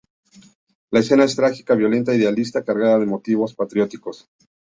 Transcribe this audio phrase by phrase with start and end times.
[0.89, 4.27] La escena es trágica, violenta, idealista, cargada de motivos patrióticos.